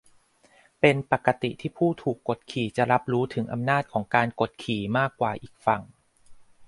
[0.79, 5.81] เป็นปกติที่ผู้ถูกกดขี่จะรับรู้ถึงอำนาจของการกดขี่มากกว่าอีกฝั่ง